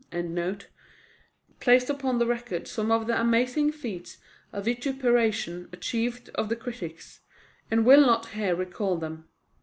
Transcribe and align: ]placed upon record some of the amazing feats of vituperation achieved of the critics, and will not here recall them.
]placed 1.59 1.87
upon 1.87 2.17
record 2.17 2.67
some 2.67 2.91
of 2.91 3.05
the 3.05 3.21
amazing 3.21 3.71
feats 3.71 4.17
of 4.51 4.65
vituperation 4.65 5.69
achieved 5.71 6.29
of 6.33 6.49
the 6.49 6.55
critics, 6.55 7.19
and 7.69 7.85
will 7.85 8.01
not 8.01 8.29
here 8.29 8.55
recall 8.55 8.97
them. 8.97 9.29